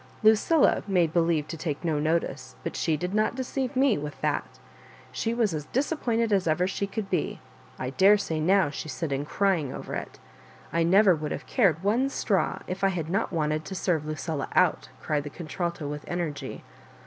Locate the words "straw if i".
12.09-12.87